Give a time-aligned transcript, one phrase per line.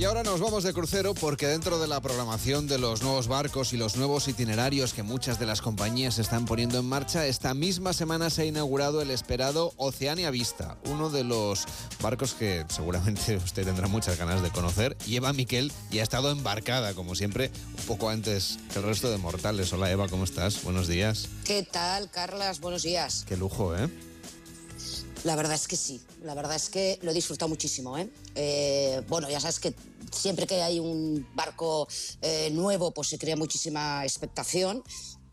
[0.00, 3.74] Y ahora nos vamos de crucero porque dentro de la programación de los nuevos barcos
[3.74, 7.92] y los nuevos itinerarios que muchas de las compañías están poniendo en marcha, esta misma
[7.92, 11.66] semana se ha inaugurado el esperado Oceania Vista, uno de los
[12.00, 14.96] barcos que seguramente usted tendrá muchas ganas de conocer.
[15.04, 19.18] Lleva Miquel y ha estado embarcada, como siempre, un poco antes que el resto de
[19.18, 19.70] mortales.
[19.74, 20.64] Hola Eva, ¿cómo estás?
[20.64, 21.28] Buenos días.
[21.44, 22.60] ¿Qué tal, Carlas?
[22.60, 23.26] Buenos días.
[23.28, 23.90] Qué lujo, ¿eh?
[25.24, 27.98] La verdad es que sí, la verdad es que lo he disfrutado muchísimo.
[27.98, 28.08] ¿eh?
[28.34, 29.74] Eh, bueno, ya sabes que
[30.12, 31.86] siempre que hay un barco
[32.22, 34.82] eh, nuevo, pues se crea muchísima expectación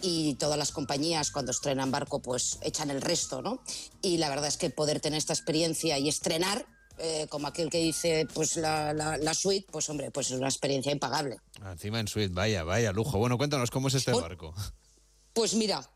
[0.02, 3.62] y todas las compañías cuando estrenan barco, pues echan el resto, ¿no?
[4.02, 6.66] Y la verdad es que poder tener esta experiencia y estrenar
[7.30, 11.38] como aquel que dice pues la, la, suite, pues hombre, pues es una experiencia impagable.
[11.64, 13.20] Encima en suite, vaya, vaya lujo.
[13.20, 14.56] Bueno, cuéntanos cómo es este barco.
[15.33, 15.88] Pues mira,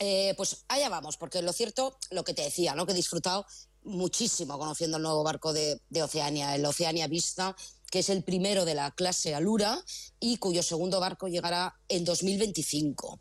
[0.00, 2.86] eh, pues allá vamos, porque lo cierto, lo que te decía, ¿no?
[2.86, 3.44] que he disfrutado
[3.82, 7.54] muchísimo conociendo el nuevo barco de, de Oceania, el Oceania Vista,
[7.90, 9.78] que es el primero de la clase Alura
[10.18, 13.20] y cuyo segundo barco llegará en 2025.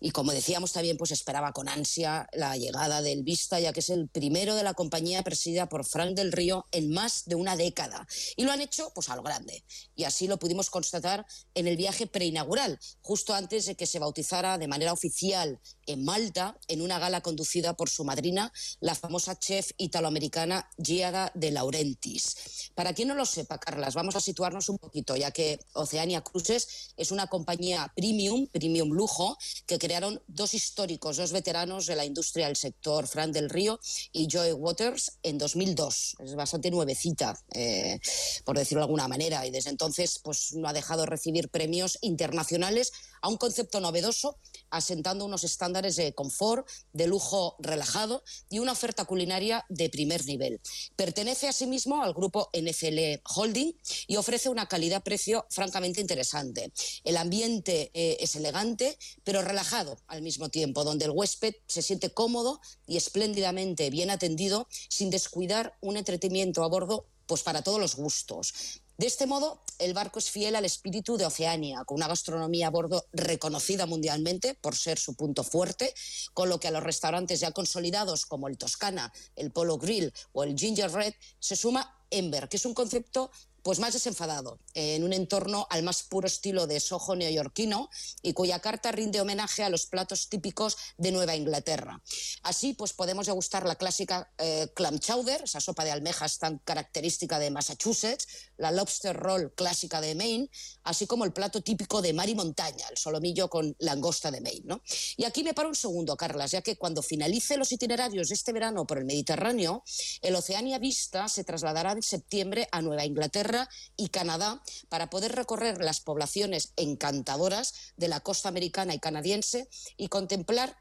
[0.00, 3.90] Y como decíamos también, pues esperaba con ansia la llegada del Vista, ya que es
[3.90, 8.06] el primero de la compañía presidida por Frank del Río en más de una década.
[8.36, 9.64] Y lo han hecho pues a lo grande.
[9.94, 14.58] Y así lo pudimos constatar en el viaje preinaugural, justo antes de que se bautizara
[14.58, 19.72] de manera oficial en Malta, en una gala conducida por su madrina, la famosa chef
[19.76, 22.70] italoamericana Giada de Laurentiis.
[22.74, 26.92] Para quien no lo sepa, Carlas, vamos a situarnos un poquito, ya que Oceania Cruises
[26.96, 32.48] es una compañía premium, premium lujo, que crearon dos históricos, dos veteranos de la industria
[32.48, 33.80] del sector, Fran del Río
[34.12, 36.16] y Joy Waters, en 2002.
[36.18, 37.98] Es bastante nuevecita, eh,
[38.44, 41.96] por decirlo de alguna manera, y desde entonces pues, no ha dejado de recibir premios
[42.02, 44.36] internacionales a un concepto novedoso,
[44.76, 50.60] asentando unos estándares de confort, de lujo relajado y una oferta culinaria de primer nivel.
[50.96, 53.72] Pertenece asimismo al grupo NFL Holding
[54.06, 56.72] y ofrece una calidad-precio francamente interesante.
[57.04, 62.10] El ambiente eh, es elegante, pero relajado al mismo tiempo, donde el huésped se siente
[62.10, 67.96] cómodo y espléndidamente bien atendido sin descuidar un entretenimiento a bordo pues para todos los
[67.96, 68.52] gustos.
[68.96, 72.70] De este modo, el barco es fiel al espíritu de Oceania, con una gastronomía a
[72.70, 75.92] bordo reconocida mundialmente por ser su punto fuerte,
[76.32, 80.44] con lo que a los restaurantes ya consolidados como el Toscana, el Polo Grill o
[80.44, 83.32] el Ginger Red se suma Ember, que es un concepto
[83.64, 87.88] pues más desenfadado, en un entorno al más puro estilo de sojo neoyorquino
[88.20, 92.02] y cuya carta rinde homenaje a los platos típicos de Nueva Inglaterra.
[92.42, 97.38] Así, pues podemos degustar la clásica eh, clam chowder, esa sopa de almejas tan característica
[97.38, 100.50] de Massachusetts, la lobster roll clásica de Maine,
[100.82, 104.66] así como el plato típico de mar y montaña, el solomillo con langosta de Maine.
[104.66, 104.82] ¿no?
[105.16, 108.52] Y aquí me paro un segundo, Carlas, ya que cuando finalice los itinerarios de este
[108.52, 109.82] verano por el Mediterráneo,
[110.20, 113.53] el Oceania Vista se trasladará en septiembre a Nueva Inglaterra
[113.96, 120.08] y Canadá para poder recorrer las poblaciones encantadoras de la costa americana y canadiense y
[120.08, 120.76] contemplar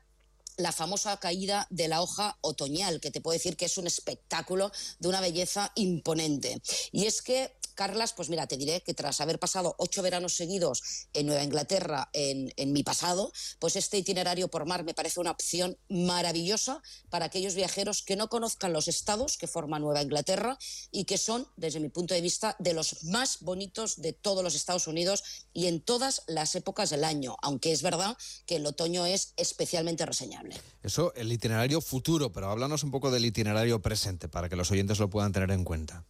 [0.57, 4.72] la famosa caída de la hoja otoñal, que te puedo decir que es un espectáculo
[5.00, 6.61] de una belleza imponente.
[6.91, 10.84] Y es que Carlas, pues mira, te diré que tras haber pasado ocho veranos seguidos
[11.13, 15.78] en Nueva Inglaterra en, mi pasado, pues este itinerario por mar me parece una opción
[15.89, 20.57] maravillosa para aquellos viajeros que no conozcan los estados que forman Nueva Inglaterra
[20.91, 24.55] y que son, desde mi punto de vista, de los más bonitos de todos los
[24.55, 25.23] Estados Unidos
[25.53, 30.05] y en todas las épocas del año, aunque es verdad que el otoño es especialmente
[30.05, 30.55] reseñable.
[30.81, 35.00] Eso, el itinerario futuro, pero háblanos un poco del itinerario presente para que los oyentes
[35.00, 36.05] lo puedan tener en cuenta.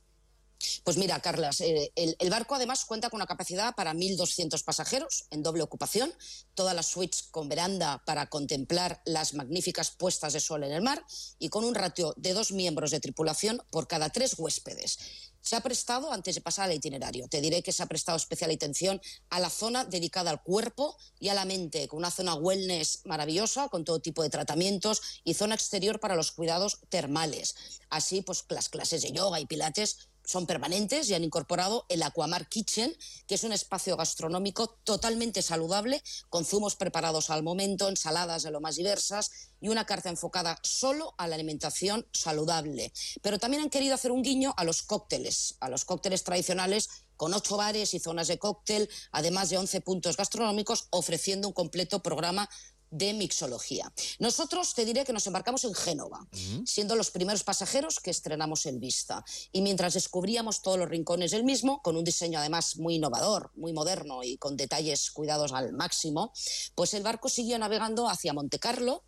[0.83, 5.43] Pues mira, Carlas, eh, el, barco además cuenta con una capacidad para 1.200 pasajeros en
[5.43, 6.13] doble ocupación,
[6.53, 11.05] todas las suites con veranda para contemplar las magníficas puestas de sol en el mar
[11.39, 14.99] y con un ratio de dos miembros de tripulación por cada tres huéspedes.
[15.43, 18.49] Se ha prestado, antes de pasar al itinerario, te diré que se ha prestado especial
[18.49, 23.01] atención a la zona dedicada al cuerpo y a la mente, con una zona wellness
[23.03, 27.55] maravillosa, con todo tipo de tratamientos y zona exterior para los cuidados termales.
[27.89, 32.47] Así, pues las clases de yoga y pilates son permanentes y han incorporado el Aquamar
[32.47, 32.95] Kitchen,
[33.27, 38.61] que es un espacio gastronómico totalmente saludable, con zumos preparados al momento, ensaladas de lo
[38.61, 42.91] más diversas y una carta enfocada solo a la alimentación saludable.
[43.21, 47.33] Pero también han querido hacer un guiño a los cócteles, a los cócteles tradicionales con
[47.33, 52.49] ocho bares y zonas de cóctel, además de once puntos gastronómicos, ofreciendo un completo programa
[52.93, 53.91] de mixología.
[54.19, 56.27] Nosotros te diré que nos embarcamos en Génova,
[56.65, 59.25] siendo los primeros pasajeros que estrenamos el Vista.
[59.51, 63.73] Y mientras descubríamos todos los rincones del mismo, con un diseño además muy innovador, muy
[63.73, 66.31] moderno y con detalles cuidados al máximo,
[66.75, 69.03] pues el barco siguió navegando hacia Montecarlo,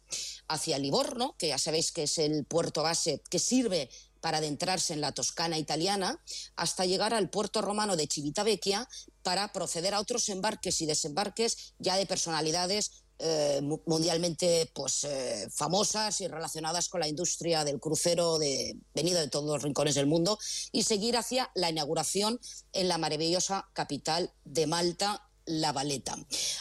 [0.48, 3.90] hacia Livorno, que ya sabéis que es el puerto base que sirve
[4.20, 6.20] para adentrarse en la Toscana italiana,
[6.56, 8.90] hasta llegar al puerto romano de Civitavecchia
[9.22, 16.20] para proceder a otros embarques y desembarques ya de personalidades eh, mundialmente pues, eh, famosas
[16.20, 20.38] y relacionadas con la industria del crucero de, venido de todos los rincones del mundo
[20.74, 22.42] y seguir hacia la inauguración
[22.74, 26.18] en la maravillosa capital de Malta, La Valeta.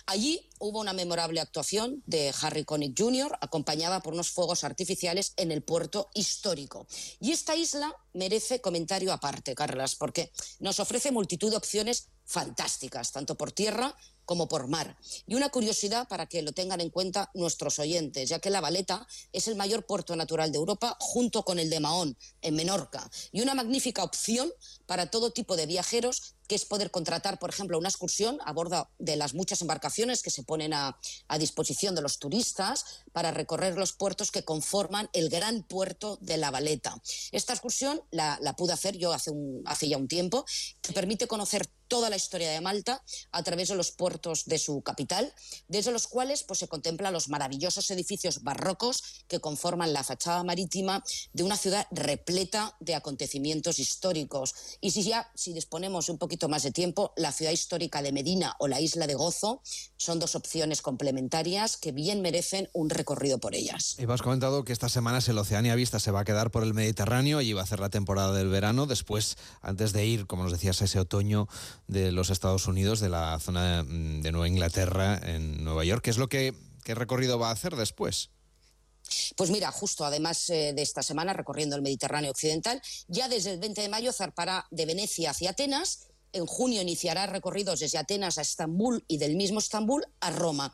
[0.06, 5.50] Allí hubo una memorable actuación de Harry Connick Jr., acompañada por unos fuegos artificiales en
[5.50, 6.86] el puerto histórico.
[7.18, 10.30] Y esta isla merece comentario aparte, Carlas, porque
[10.60, 14.96] nos ofrece multitud de opciones fantásticas, tanto por tierra como por mar.
[15.26, 19.06] Y una curiosidad para que lo tengan en cuenta nuestros oyentes, ya que La Valeta
[19.32, 23.40] es el mayor puerto natural de Europa junto con el de Mahón, en Menorca, y
[23.40, 24.52] una magnífica opción
[24.86, 28.90] para todo tipo de viajeros que es poder contratar, por ejemplo, una excursión a bordo
[28.98, 30.98] de las muchas embarcaciones que se ponen a,
[31.38, 36.50] disposición de los turistas para recorrer los puertos que conforman el gran puerto de La
[36.50, 36.96] Valeta.
[37.32, 39.32] Esta excursión la, pude hacer yo hace,
[39.66, 40.44] hace ya un tiempo,
[40.80, 44.82] que permite conocer toda la historia de Malta a través de los puertos de su
[44.82, 45.32] capital,
[45.68, 51.04] desde los cuales pues, se contemplan los maravillosos edificios barrocos que conforman la fachada marítima
[51.32, 54.54] de una ciudad repleta de acontecimientos históricos.
[54.80, 58.54] Y si ya si disponemos un poquito más de tiempo, la ciudad histórica de Medina
[58.58, 59.62] o la isla de Gozo
[59.96, 63.96] son dos opciones complementarias que bien merecen un recorrido por ellas.
[63.98, 66.74] Y has comentado que esta semana el Oceania Vista se va a quedar por el
[66.74, 70.52] Mediterráneo, y va a hacer la temporada del verano, después, antes de ir, como nos
[70.52, 71.48] decías, ese otoño
[71.86, 76.02] de los Estados Unidos, de la zona mm, de Nueva Inglaterra, en Nueva York.
[76.02, 76.54] ¿Qué es lo que
[76.84, 78.30] qué recorrido va a hacer después?
[79.36, 83.58] Pues mira, justo además eh, de esta semana, recorriendo el Mediterráneo Occidental, ya desde el
[83.58, 86.08] 20 de mayo zarpará de Venecia hacia Atenas.
[86.34, 90.72] En junio iniciará recorridos desde Atenas a Estambul y del mismo Estambul a Roma.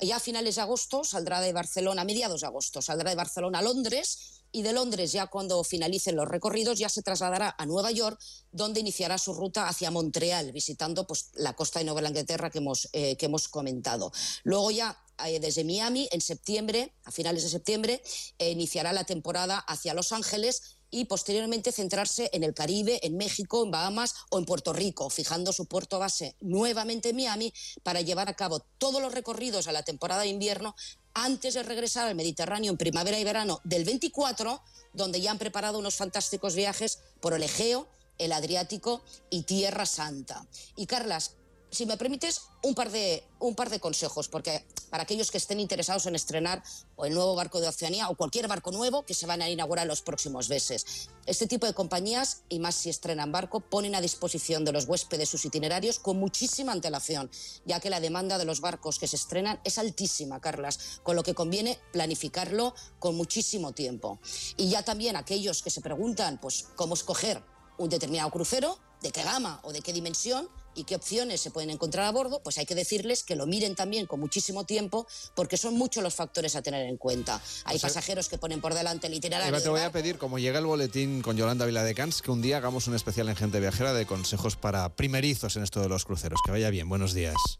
[0.00, 3.58] Ya a finales de agosto saldrá de Barcelona, a mediados de agosto, saldrá de Barcelona
[3.58, 7.90] a Londres y de Londres, ya cuando finalicen los recorridos, ya se trasladará a Nueva
[7.90, 8.20] York,
[8.52, 12.88] donde iniciará su ruta hacia Montreal, visitando pues, la costa de Nueva Inglaterra que hemos,
[12.92, 14.12] eh, que hemos comentado.
[14.44, 14.96] Luego ya
[15.26, 18.02] eh, desde Miami, en septiembre, a finales de septiembre,
[18.38, 23.64] eh, iniciará la temporada hacia Los Ángeles y posteriormente centrarse en el Caribe, en México,
[23.64, 27.52] en Bahamas o en Puerto Rico, fijando su puerto base nuevamente en Miami
[27.82, 30.74] para llevar a cabo todos los recorridos a la temporada de invierno
[31.14, 35.78] antes de regresar al Mediterráneo en primavera y verano del 24, donde ya han preparado
[35.78, 37.88] unos fantásticos viajes por el Egeo,
[38.18, 40.46] el Adriático y Tierra Santa.
[40.76, 41.32] Y Carlas,
[41.70, 45.60] si me permites, un par, de, un par de consejos, porque para aquellos que estén
[45.60, 46.62] interesados en estrenar
[46.96, 49.86] o el nuevo barco de Oceanía o cualquier barco nuevo que se van a inaugurar
[49.86, 51.08] los próximos meses.
[51.26, 55.28] Este tipo de compañías, y más si estrenan barco, ponen a disposición de los huéspedes
[55.28, 57.30] sus itinerarios con muchísima antelación,
[57.64, 61.22] ya que la demanda de los barcos que se estrenan es altísima, Carlas, con lo
[61.22, 64.18] que conviene planificarlo con muchísimo tiempo.
[64.56, 67.42] Y ya también aquellos que se preguntan, pues, cómo escoger
[67.78, 71.70] un determinado crucero, de qué gama o de qué dimensión, y qué opciones se pueden
[71.70, 75.56] encontrar a bordo, pues hay que decirles que lo miren también con muchísimo tiempo, porque
[75.56, 77.40] son muchos los factores a tener en cuenta.
[77.64, 79.62] Hay pasajeros que ponen por delante el itinerario.
[79.62, 82.86] te voy a pedir, como llega el boletín con Yolanda Viladecans, que un día hagamos
[82.86, 86.40] un especial en Gente Viajera de consejos para primerizos en esto de los cruceros.
[86.44, 87.58] Que vaya bien, buenos días.